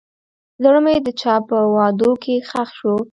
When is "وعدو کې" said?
1.75-2.35